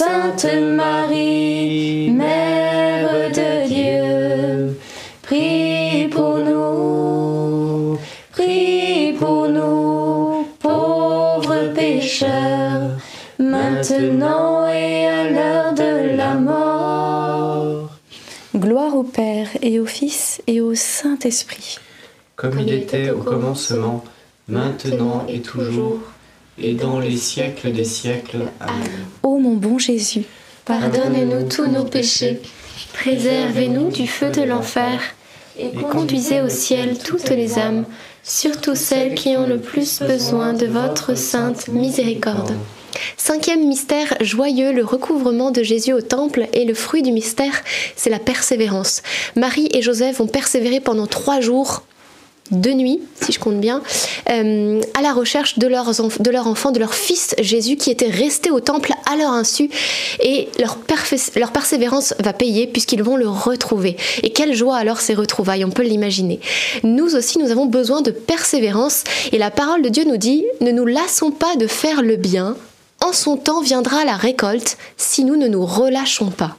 Sainte 0.00 0.46
Marie, 0.62 2.10
Mère 2.10 3.28
de 3.28 3.68
Dieu, 3.68 4.78
prie 5.20 6.08
pour 6.08 6.38
nous, 6.38 7.98
prie 8.32 9.12
pour 9.18 9.46
nous, 9.48 10.46
pauvres 10.58 11.74
pécheurs, 11.74 12.96
maintenant 13.38 14.66
et 14.68 15.06
à 15.06 15.30
l'heure 15.30 15.74
de 15.74 16.16
la 16.16 16.34
mort. 16.36 17.90
Gloire 18.56 18.96
au 18.96 19.02
Père 19.02 19.48
et 19.60 19.78
au 19.80 19.84
Fils 19.84 20.40
et 20.46 20.62
au 20.62 20.74
Saint-Esprit. 20.74 21.76
Comme 22.36 22.58
il 22.58 22.72
était 22.72 23.10
au 23.10 23.18
commencement, 23.18 24.02
maintenant 24.48 25.26
et 25.28 25.42
toujours, 25.42 26.00
et 26.62 26.74
dans 26.74 26.98
les 26.98 27.16
siècles 27.16 27.72
des 27.72 27.84
siècles. 27.84 28.44
Amen. 28.60 29.06
Ô 29.22 29.38
mon 29.38 29.54
bon 29.54 29.78
Jésus, 29.78 30.24
Pardonne-nous 30.64 31.48
tous 31.48 31.66
nos 31.66 31.84
péchés, 31.84 32.40
préservez-nous 32.92 33.90
du 33.90 34.06
feu 34.06 34.30
de 34.30 34.42
l'enfer, 34.42 35.00
et 35.58 35.70
conduisez 35.90 36.40
au 36.42 36.48
ciel 36.48 36.98
toutes 36.98 37.30
les 37.30 37.58
âmes, 37.58 37.84
surtout 38.22 38.74
celles 38.74 39.14
qui 39.14 39.30
ont 39.30 39.46
le 39.46 39.58
plus 39.58 40.00
besoin 40.00 40.52
de 40.52 40.66
votre 40.66 41.16
sainte 41.16 41.68
miséricorde. 41.68 42.52
Cinquième 43.16 43.66
mystère 43.66 44.14
joyeux, 44.20 44.72
le 44.72 44.84
recouvrement 44.84 45.50
de 45.50 45.62
Jésus 45.62 45.92
au 45.92 46.02
temple 46.02 46.46
et 46.52 46.64
le 46.64 46.74
fruit 46.74 47.02
du 47.02 47.12
mystère, 47.12 47.62
c'est 47.96 48.10
la 48.10 48.18
persévérance. 48.18 49.02
Marie 49.36 49.68
et 49.72 49.82
Joseph 49.82 50.18
vont 50.18 50.26
persévérer 50.26 50.80
pendant 50.80 51.06
trois 51.06 51.40
jours 51.40 51.82
de 52.50 52.70
nuit, 52.70 53.00
si 53.22 53.32
je 53.32 53.38
compte 53.38 53.60
bien, 53.60 53.82
euh, 54.30 54.80
à 54.98 55.02
la 55.02 55.12
recherche 55.12 55.58
de, 55.58 55.66
leurs 55.66 55.90
de 55.90 56.30
leur 56.30 56.46
enfant, 56.46 56.72
de 56.72 56.78
leur 56.78 56.94
fils 56.94 57.34
Jésus, 57.38 57.76
qui 57.76 57.90
était 57.90 58.08
resté 58.08 58.50
au 58.50 58.60
temple 58.60 58.92
à 59.10 59.16
leur 59.16 59.30
insu. 59.30 59.70
Et 60.20 60.48
leur, 60.58 60.78
leur 61.36 61.52
persévérance 61.52 62.14
va 62.18 62.32
payer 62.32 62.66
puisqu'ils 62.66 63.02
vont 63.02 63.16
le 63.16 63.28
retrouver. 63.28 63.96
Et 64.22 64.30
quelle 64.30 64.54
joie 64.54 64.76
alors 64.76 65.00
ces 65.00 65.14
retrouvailles, 65.14 65.64
on 65.64 65.70
peut 65.70 65.82
l'imaginer. 65.82 66.40
Nous 66.82 67.14
aussi, 67.16 67.38
nous 67.38 67.50
avons 67.50 67.66
besoin 67.66 68.02
de 68.02 68.10
persévérance. 68.10 69.04
Et 69.32 69.38
la 69.38 69.50
parole 69.50 69.82
de 69.82 69.88
Dieu 69.88 70.04
nous 70.04 70.16
dit, 70.16 70.44
ne 70.60 70.72
nous 70.72 70.86
lassons 70.86 71.30
pas 71.30 71.56
de 71.56 71.66
faire 71.66 72.02
le 72.02 72.16
bien 72.16 72.56
en 73.04 73.12
son 73.12 73.36
temps 73.36 73.62
viendra 73.62 74.04
la 74.04 74.16
récolte 74.16 74.76
si 74.98 75.24
nous 75.24 75.36
ne 75.36 75.48
nous 75.48 75.64
relâchons 75.64 76.30
pas. 76.30 76.56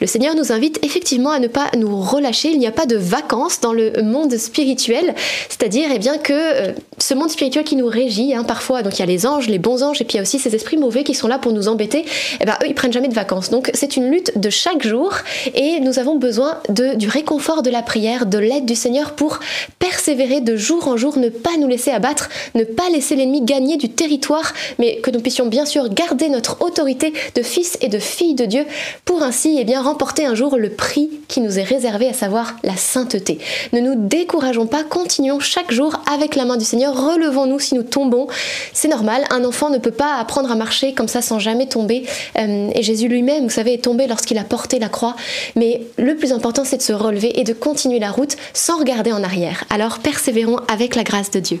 Le 0.00 0.06
Seigneur 0.06 0.34
nous 0.34 0.50
invite 0.50 0.78
effectivement 0.82 1.30
à 1.30 1.38
ne 1.38 1.46
pas 1.46 1.70
nous 1.76 2.00
relâcher. 2.00 2.50
Il 2.50 2.58
n'y 2.58 2.66
a 2.66 2.72
pas 2.72 2.86
de 2.86 2.96
vacances 2.96 3.60
dans 3.60 3.74
le 3.74 4.02
monde 4.02 4.34
spirituel, 4.36 5.14
c'est-à-dire 5.48 5.90
eh 5.94 5.98
bien 5.98 6.16
que 6.16 6.32
euh, 6.32 6.72
ce 6.98 7.12
monde 7.12 7.30
spirituel 7.30 7.64
qui 7.64 7.76
nous 7.76 7.86
régit 7.86 8.34
hein, 8.34 8.44
parfois. 8.44 8.82
Donc 8.82 8.94
il 8.94 9.00
y 9.00 9.02
a 9.02 9.06
les 9.06 9.26
anges, 9.26 9.48
les 9.48 9.58
bons 9.58 9.82
anges, 9.82 10.00
et 10.00 10.04
puis 10.04 10.14
il 10.14 10.16
y 10.16 10.20
a 10.20 10.22
aussi 10.22 10.38
ces 10.38 10.54
esprits 10.54 10.78
mauvais 10.78 11.04
qui 11.04 11.14
sont 11.14 11.28
là 11.28 11.38
pour 11.38 11.52
nous 11.52 11.68
embêter. 11.68 12.04
Eh 12.40 12.46
ben 12.46 12.56
eux 12.62 12.66
ils 12.68 12.74
prennent 12.74 12.92
jamais 12.92 13.08
de 13.08 13.14
vacances. 13.14 13.50
Donc 13.50 13.70
c'est 13.74 13.96
une 13.96 14.10
lutte 14.10 14.38
de 14.38 14.48
chaque 14.48 14.86
jour, 14.86 15.12
et 15.54 15.80
nous 15.80 15.98
avons 15.98 16.16
besoin 16.16 16.58
du 16.70 17.08
réconfort 17.08 17.62
de 17.62 17.70
la 17.70 17.82
prière, 17.82 18.24
de 18.24 18.38
l'aide 18.38 18.64
du 18.64 18.74
Seigneur 18.74 19.12
pour 19.12 19.38
persévérer 19.78 20.40
de 20.40 20.56
jour 20.56 20.88
en 20.88 20.96
jour, 20.96 21.18
ne 21.18 21.28
pas 21.28 21.56
nous 21.58 21.68
laisser 21.68 21.90
abattre, 21.90 22.30
ne 22.54 22.64
pas 22.64 22.88
laisser 22.90 23.16
l'ennemi 23.16 23.42
gagner 23.42 23.76
du 23.76 23.90
territoire, 23.90 24.54
mais 24.78 24.96
que 24.96 25.10
nous 25.10 25.20
puissions 25.20 25.46
bien 25.46 25.66
sûr 25.66 25.73
garder 25.82 26.28
notre 26.28 26.62
autorité 26.62 27.12
de 27.34 27.42
fils 27.42 27.76
et 27.80 27.88
de 27.88 27.98
filles 27.98 28.34
de 28.34 28.44
Dieu 28.44 28.64
pour 29.04 29.22
ainsi 29.22 29.56
eh 29.58 29.64
bien, 29.64 29.82
remporter 29.82 30.24
un 30.24 30.34
jour 30.34 30.56
le 30.56 30.70
prix 30.70 31.10
qui 31.28 31.40
nous 31.40 31.58
est 31.58 31.64
réservé, 31.64 32.08
à 32.08 32.12
savoir 32.12 32.56
la 32.62 32.76
sainteté. 32.76 33.38
Ne 33.72 33.80
nous 33.80 33.94
décourageons 33.96 34.66
pas, 34.66 34.84
continuons 34.84 35.40
chaque 35.40 35.72
jour 35.72 36.00
avec 36.12 36.36
la 36.36 36.44
main 36.44 36.56
du 36.56 36.64
Seigneur, 36.64 36.94
relevons-nous 36.94 37.58
si 37.58 37.74
nous 37.74 37.82
tombons. 37.82 38.26
C'est 38.72 38.88
normal, 38.88 39.24
un 39.30 39.44
enfant 39.44 39.70
ne 39.70 39.78
peut 39.78 39.90
pas 39.90 40.16
apprendre 40.16 40.50
à 40.50 40.54
marcher 40.54 40.94
comme 40.94 41.08
ça 41.08 41.22
sans 41.22 41.38
jamais 41.38 41.66
tomber. 41.66 42.06
Euh, 42.38 42.70
et 42.74 42.82
Jésus 42.82 43.08
lui-même, 43.08 43.44
vous 43.44 43.50
savez, 43.50 43.74
est 43.74 43.84
tombé 43.84 44.06
lorsqu'il 44.06 44.38
a 44.38 44.44
porté 44.44 44.78
la 44.78 44.88
croix. 44.88 45.16
Mais 45.56 45.82
le 45.98 46.16
plus 46.16 46.32
important, 46.32 46.64
c'est 46.64 46.78
de 46.78 46.82
se 46.82 46.92
relever 46.92 47.38
et 47.40 47.44
de 47.44 47.52
continuer 47.52 47.98
la 47.98 48.10
route 48.10 48.36
sans 48.52 48.78
regarder 48.78 49.12
en 49.12 49.22
arrière. 49.22 49.64
Alors 49.70 49.98
persévérons 49.98 50.58
avec 50.68 50.94
la 50.94 51.04
grâce 51.04 51.30
de 51.30 51.40
Dieu. 51.40 51.60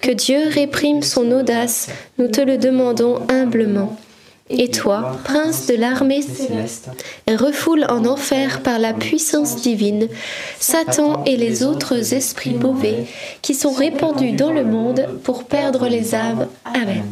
Que 0.00 0.10
Dieu 0.10 0.38
réprime 0.50 1.02
son 1.02 1.30
audace, 1.32 1.88
nous 2.18 2.28
te 2.28 2.40
le 2.40 2.58
demandons 2.58 3.20
humblement. 3.28 3.96
Et 4.48 4.70
toi, 4.70 5.18
prince 5.24 5.66
de 5.66 5.74
l'armée 5.74 6.22
céleste, 6.22 6.88
refoule 7.28 7.84
en 7.88 8.04
enfer 8.04 8.62
par 8.62 8.78
la 8.78 8.92
puissance 8.92 9.56
divine 9.56 10.08
Satan 10.60 11.24
et 11.24 11.36
les 11.36 11.64
autres 11.64 12.14
esprits 12.14 12.54
mauvais 12.54 13.06
qui 13.42 13.54
sont 13.54 13.72
répandus 13.72 14.32
dans 14.32 14.52
le 14.52 14.64
monde 14.64 15.08
pour 15.24 15.44
perdre 15.44 15.88
les 15.88 16.14
âmes. 16.14 16.46
Amen. 16.64 17.04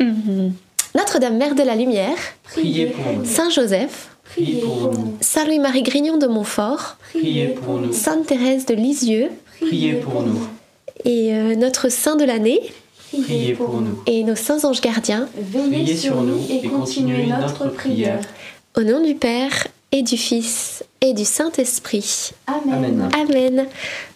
Mhm. 0.00 0.54
Notre-Dame 0.94 1.36
Mère 1.36 1.54
de 1.54 1.62
la 1.62 1.76
Lumière, 1.76 2.16
priez 2.44 2.86
pour 2.86 3.12
nous. 3.12 3.24
Saint 3.26 3.50
Joseph, 3.50 4.08
priez 4.24 4.60
pour 4.62 4.90
nous. 4.90 5.18
Saint 5.20 5.44
Louis-Marie 5.44 5.82
Grignon 5.82 6.16
de 6.16 6.26
Montfort, 6.26 6.96
priez 7.10 7.48
pour 7.48 7.78
nous. 7.78 7.92
Sainte 7.92 8.26
Thérèse 8.26 8.64
de 8.64 8.74
Lisieux, 8.74 9.30
priez 9.60 9.92
pour 9.94 10.22
nous. 10.22 10.48
Et 11.04 11.34
euh, 11.34 11.54
notre 11.56 11.88
saint 11.90 12.16
de 12.16 12.24
l'année, 12.24 12.60
priez 13.12 13.54
pour 13.54 13.80
nous. 13.80 14.02
Et 14.06 14.24
nos 14.24 14.36
saints 14.36 14.64
anges 14.64 14.80
gardiens, 14.80 15.28
veillez 15.36 15.96
sur 15.96 16.22
nous 16.22 16.40
et 16.50 16.66
continuez 16.68 17.26
notre 17.26 17.68
prière. 17.68 18.20
Au 18.76 18.82
nom 18.82 19.04
du 19.04 19.14
Père 19.14 19.66
et 19.92 20.02
du 20.02 20.16
Fils 20.16 20.84
et 21.02 21.14
du 21.14 21.24
Saint-Esprit. 21.24 22.32
Amen. 22.46 23.08
Amen. 23.14 23.66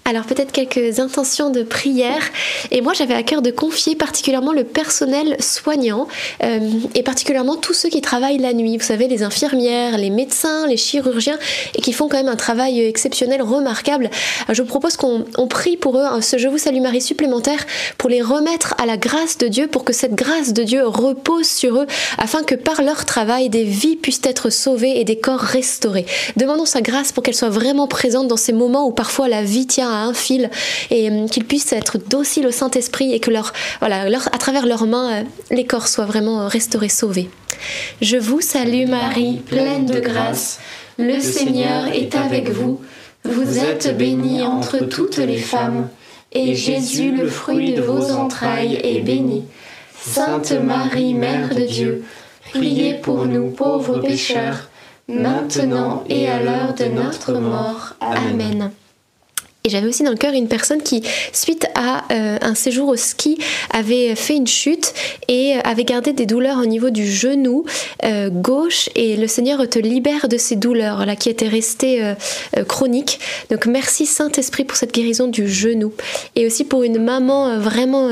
Alors 0.06 0.26
peut-être 0.26 0.52
quelques 0.52 1.00
intentions 1.00 1.48
de 1.48 1.62
prière. 1.62 2.20
Et 2.70 2.82
moi 2.82 2.92
j'avais 2.92 3.14
à 3.14 3.22
cœur 3.22 3.40
de 3.40 3.50
confier 3.50 3.96
particulièrement 3.96 4.52
le 4.52 4.64
personnel 4.64 5.36
soignant 5.40 6.08
euh, 6.42 6.58
et 6.94 7.02
particulièrement 7.02 7.56
tous 7.56 7.72
ceux 7.72 7.88
qui 7.88 8.02
travaillent 8.02 8.38
la 8.38 8.52
nuit. 8.52 8.76
Vous 8.76 8.84
savez, 8.84 9.08
les 9.08 9.22
infirmières, 9.22 9.96
les 9.96 10.10
médecins, 10.10 10.66
les 10.66 10.76
chirurgiens 10.76 11.38
et 11.74 11.80
qui 11.80 11.94
font 11.94 12.08
quand 12.08 12.18
même 12.18 12.28
un 12.28 12.36
travail 12.36 12.84
exceptionnel, 12.84 13.40
remarquable. 13.40 14.10
je 14.52 14.60
vous 14.60 14.68
propose 14.68 14.98
qu'on 14.98 15.24
prie 15.48 15.78
pour 15.78 15.96
eux 15.96 16.20
ce 16.20 16.36
Je 16.36 16.48
vous 16.48 16.58
salue 16.58 16.82
Marie 16.82 17.00
supplémentaire 17.00 17.64
pour 17.96 18.10
les 18.10 18.20
remettre 18.20 18.74
à 18.76 18.84
la 18.84 18.98
grâce 18.98 19.38
de 19.38 19.48
Dieu, 19.48 19.68
pour 19.68 19.84
que 19.84 19.94
cette 19.94 20.14
grâce 20.14 20.52
de 20.52 20.64
Dieu 20.64 20.86
repose 20.86 21.46
sur 21.46 21.80
eux 21.80 21.86
afin 22.18 22.42
que 22.42 22.54
par 22.54 22.82
leur 22.82 23.06
travail 23.06 23.48
des 23.48 23.64
vies 23.64 23.96
puissent 23.96 24.20
être 24.24 24.50
sauvées 24.50 25.00
et 25.00 25.04
des 25.04 25.16
corps 25.16 25.40
restaurés. 25.40 26.04
Demandons 26.36 26.66
sa 26.74 26.80
grâce 26.80 27.12
pour 27.12 27.22
qu'elle 27.22 27.36
soit 27.36 27.50
vraiment 27.50 27.86
présente 27.86 28.26
dans 28.26 28.36
ces 28.36 28.52
moments 28.52 28.88
où 28.88 28.90
parfois 28.90 29.28
la 29.28 29.44
vie 29.44 29.66
tient 29.66 29.88
à 29.88 30.06
un 30.06 30.12
fil 30.12 30.50
et 30.90 31.08
euh, 31.08 31.28
qu'ils 31.28 31.44
puissent 31.44 31.72
être 31.72 31.98
dociles 31.98 32.48
au 32.48 32.50
Saint-Esprit 32.50 33.12
et 33.12 33.20
que 33.20 33.30
leur, 33.30 33.52
voilà, 33.78 34.02
à 34.02 34.38
travers 34.38 34.66
leurs 34.66 34.86
mains, 34.86 35.12
euh, 35.12 35.22
les 35.52 35.64
corps 35.66 35.86
soient 35.86 36.04
vraiment 36.04 36.48
restaurés, 36.48 36.88
sauvés. 36.88 37.30
Je 38.02 38.16
vous 38.16 38.40
salue 38.40 38.88
Marie, 38.88 39.36
pleine 39.46 39.86
de 39.86 40.00
grâce. 40.00 40.58
Le 40.98 41.20
Seigneur 41.20 41.86
est 41.92 42.16
avec 42.16 42.50
vous. 42.50 42.80
Vous 43.22 43.58
êtes 43.58 43.96
bénie 43.96 44.42
entre 44.42 44.78
toutes 44.78 45.18
les 45.18 45.38
femmes, 45.38 45.88
et 46.32 46.56
Jésus, 46.56 47.12
le 47.12 47.28
fruit 47.28 47.74
de 47.74 47.82
vos 47.82 48.10
entrailles, 48.10 48.80
est 48.82 49.00
béni. 49.00 49.44
Sainte 49.96 50.52
Marie, 50.52 51.14
Mère 51.14 51.54
de 51.54 51.62
Dieu, 51.62 52.04
priez 52.52 52.94
pour 52.94 53.26
nous 53.26 53.50
pauvres 53.50 54.00
pécheurs, 54.00 54.68
maintenant 55.08 56.04
et 56.08 56.28
à 56.28 56.42
l'heure 56.42 56.74
de 56.74 56.84
notre 56.84 57.32
mort. 57.32 57.94
Amen. 58.00 58.70
Et 59.66 59.70
j'avais 59.70 59.88
aussi 59.88 60.02
dans 60.02 60.10
le 60.10 60.18
cœur 60.18 60.34
une 60.34 60.46
personne 60.46 60.82
qui, 60.82 61.02
suite 61.32 61.66
à 61.74 62.04
euh, 62.12 62.36
un 62.42 62.54
séjour 62.54 62.88
au 62.88 62.96
ski, 62.96 63.38
avait 63.70 64.14
fait 64.14 64.36
une 64.36 64.46
chute 64.46 64.92
et 65.26 65.54
avait 65.64 65.84
gardé 65.84 66.12
des 66.12 66.26
douleurs 66.26 66.58
au 66.58 66.66
niveau 66.66 66.90
du 66.90 67.10
genou 67.10 67.64
euh, 68.04 68.28
gauche. 68.28 68.90
Et 68.94 69.16
le 69.16 69.26
Seigneur 69.26 69.66
te 69.66 69.78
libère 69.78 70.28
de 70.28 70.36
ces 70.36 70.56
douleurs 70.56 71.06
là 71.06 71.16
qui 71.16 71.30
étaient 71.30 71.48
restées 71.48 72.04
euh, 72.04 72.64
chroniques. 72.64 73.20
Donc 73.50 73.64
merci 73.64 74.04
Saint-Esprit 74.04 74.64
pour 74.64 74.76
cette 74.76 74.92
guérison 74.92 75.28
du 75.28 75.48
genou. 75.48 75.94
Et 76.36 76.44
aussi 76.44 76.64
pour 76.64 76.82
une 76.82 77.02
maman 77.02 77.58
vraiment 77.58 78.10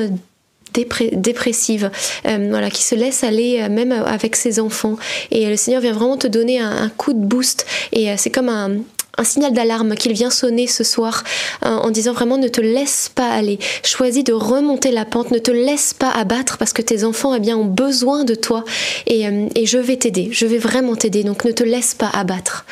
dépressive, 0.72 1.90
voilà, 2.24 2.70
qui 2.70 2.82
se 2.82 2.94
laisse 2.94 3.24
aller 3.24 3.68
même 3.68 3.92
avec 3.92 4.36
ses 4.36 4.60
enfants. 4.60 4.96
Et 5.30 5.48
le 5.48 5.56
Seigneur 5.56 5.80
vient 5.80 5.92
vraiment 5.92 6.16
te 6.16 6.26
donner 6.26 6.60
un 6.60 6.90
coup 6.96 7.12
de 7.12 7.24
boost. 7.24 7.66
Et 7.92 8.16
c'est 8.16 8.30
comme 8.30 8.48
un, 8.48 8.76
signal 9.24 9.52
d'alarme 9.52 9.94
qu'il 9.94 10.12
vient 10.12 10.30
sonner 10.30 10.66
ce 10.66 10.84
soir 10.84 11.22
euh, 11.64 11.68
en 11.68 11.90
disant 11.90 12.12
vraiment 12.12 12.38
ne 12.38 12.48
te 12.48 12.60
laisse 12.60 13.10
pas 13.14 13.28
aller, 13.28 13.58
choisis 13.84 14.24
de 14.24 14.32
remonter 14.32 14.90
la 14.90 15.04
pente, 15.04 15.30
ne 15.30 15.38
te 15.38 15.50
laisse 15.50 15.94
pas 15.94 16.10
abattre 16.10 16.58
parce 16.58 16.72
que 16.72 16.82
tes 16.82 17.04
enfants 17.04 17.34
eh 17.34 17.40
bien, 17.40 17.56
ont 17.56 17.64
besoin 17.64 18.24
de 18.24 18.34
toi 18.34 18.64
euh, 19.10 19.48
et 19.54 19.66
je 19.66 19.78
vais 19.78 19.96
t'aider, 19.96 20.30
je 20.32 20.46
vais 20.46 20.58
vraiment 20.58 20.96
t'aider, 20.96 21.24
donc 21.24 21.44
ne 21.44 21.52
te 21.52 21.62
laisse 21.62 21.94
pas 21.94 22.10
abattre. 22.12 22.64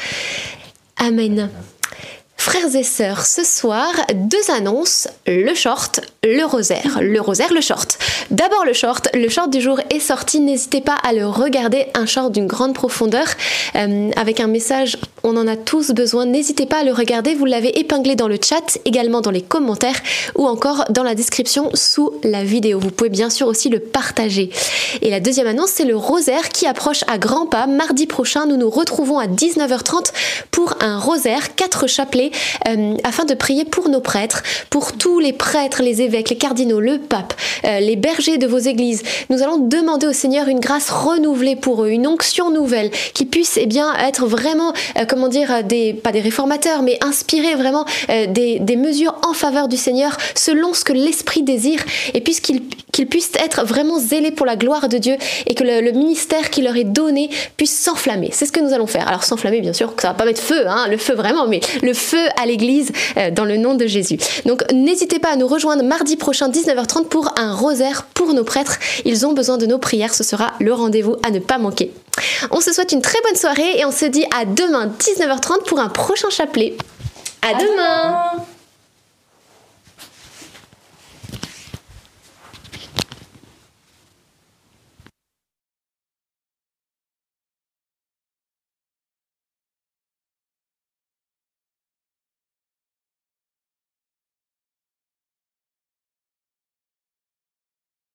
Amen. 0.97 1.49
Frères 2.41 2.75
et 2.75 2.85
sœurs, 2.85 3.27
ce 3.27 3.45
soir, 3.45 3.93
deux 4.15 4.51
annonces, 4.51 5.09
le 5.27 5.55
short, 5.55 6.01
le 6.25 6.43
rosaire. 6.45 7.01
Le 7.03 7.21
rosaire, 7.21 7.53
le 7.53 7.61
short. 7.61 7.99
D'abord 8.31 8.65
le 8.65 8.73
short, 8.73 9.11
le 9.13 9.29
short 9.29 9.51
du 9.51 9.61
jour 9.61 9.79
est 9.91 10.01
sorti, 10.01 10.41
n'hésitez 10.41 10.81
pas 10.81 10.95
à 10.95 11.13
le 11.13 11.27
regarder, 11.27 11.89
un 11.93 12.07
short 12.07 12.33
d'une 12.33 12.47
grande 12.47 12.73
profondeur, 12.73 13.27
euh, 13.77 14.11
avec 14.17 14.41
un 14.41 14.47
message, 14.47 14.97
on 15.23 15.37
en 15.37 15.47
a 15.47 15.57
tous 15.57 15.91
besoin, 15.91 16.27
n'hésitez 16.27 16.67
pas 16.67 16.79
à 16.79 16.85
le 16.85 16.93
regarder, 16.93 17.35
vous 17.35 17.45
l'avez 17.45 17.79
épinglé 17.79 18.17
dans 18.17 18.29
le 18.29 18.39
chat, 18.43 18.79
également 18.85 19.21
dans 19.21 19.31
les 19.31 19.43
commentaires, 19.43 20.01
ou 20.37 20.47
encore 20.47 20.85
dans 20.91 21.03
la 21.03 21.15
description 21.15 21.71
sous 21.75 22.13
la 22.23 22.45
vidéo. 22.45 22.79
Vous 22.79 22.91
pouvez 22.91 23.11
bien 23.11 23.31
sûr 23.31 23.47
aussi 23.47 23.69
le 23.69 23.81
partager. 23.81 24.51
Et 25.03 25.11
la 25.11 25.21
deuxième 25.21 25.47
annonce, 25.47 25.71
c'est 25.71 25.85
le 25.85 25.97
rosaire 25.97 26.49
qui 26.49 26.67
approche 26.67 27.05
à 27.07 27.19
grands 27.19 27.47
pas. 27.47 27.67
Mardi 27.67 28.07
prochain, 28.07 28.47
nous 28.47 28.57
nous 28.57 28.71
retrouvons 28.71 29.19
à 29.19 29.27
19h30 29.27 30.13
pour 30.51 30.75
un 30.81 30.99
rosaire, 30.99 31.55
quatre 31.55 31.87
chapelets 31.87 32.31
euh, 32.69 32.95
afin 33.05 33.25
de 33.25 33.35
prier 33.35 33.65
pour 33.65 33.89
nos 33.89 34.01
prêtres, 34.01 34.43
pour 34.71 34.93
tous 34.93 35.19
les 35.19 35.33
prêtres, 35.33 35.83
les 35.83 36.03
évêques, 36.03 36.31
les 36.31 36.39
cardinaux, 36.39 36.81
le 36.81 36.99
pape, 36.99 37.35
euh, 37.65 37.81
les 37.81 37.97
bergers 37.97 38.39
de 38.39 38.47
vos 38.47 38.59
églises. 38.59 39.03
Nous 39.29 39.43
allons 39.43 39.59
demander 39.59 40.07
au 40.07 40.13
Seigneur 40.13 40.49
une 40.49 40.61
grâce 40.61 40.91
renouvelée 40.91 41.57
pour 41.57 41.85
eux, 41.85 41.91
une 41.91 42.07
onction 42.07 42.51
nouvelle 42.51 42.91
qui 43.15 43.25
puisse 43.25 43.57
eh 43.57 43.67
bien 43.67 43.95
être 43.97 44.27
vraiment, 44.27 44.73
euh, 44.99 45.05
comment 45.11 45.29
dire, 45.29 45.65
des 45.65 45.93
pas 45.93 46.13
des 46.13 46.21
réformateurs, 46.21 46.83
mais 46.83 46.99
inspirer 47.03 47.57
vraiment 47.57 47.85
des, 48.09 48.59
des, 48.61 48.77
mesures 48.77 49.15
en 49.27 49.35
faveur 49.35 49.69
du 49.69 49.77
Seigneur 49.77 50.17
selon 50.35 50.73
ce 50.73 50.85
que 50.85 50.93
l'Esprit 50.93 51.43
désire, 51.43 51.85
et 52.15 52.21
puisqu'ils 52.21 52.63
qu'ils 52.93 53.07
puissent 53.07 53.33
être 53.43 53.65
vraiment 53.65 53.99
zélés 53.99 54.31
pour 54.31 54.47
la 54.47 54.57
gloire 54.57 54.89
de 54.89 54.99
Dieu 54.99 55.17
et 55.47 55.55
que 55.55 55.65
le, 55.65 55.91
ministère 55.93 56.51
qui 56.51 56.63
leur 56.63 56.77
est 56.77 56.85
donné 56.85 57.31
puisse 57.57 57.77
s'enflammer. 57.77 58.31
C'est 58.33 58.47
ce 58.47 58.53
que 58.53 58.61
nous 58.61 58.73
allons 58.73 58.87
faire. 58.87 59.09
Alors 59.09 59.25
s'enflammer, 59.25 59.61
bien 59.61 59.73
sûr, 59.73 59.93
ça 59.99 60.09
va 60.09 60.15
pas 60.15 60.25
mettre 60.25 60.43
feu, 60.43 60.67
hein, 60.67 60.87
le 60.89 60.97
feu 60.97 61.15
vraiment, 61.15 61.47
mais 61.47 61.61
le 61.83 61.95
feu 61.95 62.27
à 62.41 62.47
l'église 62.47 62.93
euh, 63.17 63.31
dans 63.31 63.45
le 63.45 63.57
nom 63.57 63.75
de 63.75 63.87
Jésus. 63.87 64.19
Donc 64.45 64.63
n'hésitez 64.73 65.19
pas 65.19 65.31
à 65.31 65.37
nous 65.37 65.49
rejoindre 65.49 65.83
mardi 65.83 66.17
prochain 66.17 66.49
19h30 66.49 67.07
pour 67.07 67.33
un 67.39 67.55
rosaire 67.55 68.07
pour 68.15 68.35
nos 68.35 68.45
prêtres. 68.45 68.79
Ils 69.05 69.27
ont 69.27 69.33
besoin 69.33 69.59
de 69.59 69.67
nos 69.67 69.79
prières. 69.79 70.15
Ce 70.15 70.25
sera 70.25 70.53
le 70.61 70.73
rendez-vous 70.73 71.17
à 71.27 71.31
ne 71.31 71.39
pas 71.39 71.59
manquer. 71.59 71.93
On 72.51 72.61
se 72.61 72.73
souhaite 72.73 72.93
une 72.93 73.03
très 73.03 73.21
bonne 73.23 73.37
soirée 73.37 73.79
et 73.79 73.85
on 73.85 73.93
se 73.93 74.05
dit 74.05 74.25
à 74.35 74.45
demain 74.45 74.87
19h30 74.87 75.65
pour 75.67 75.81
un 75.81 75.89
prochain 75.89 76.31
chapelet. 76.31 76.77
À, 77.43 77.55
demain 77.55 78.33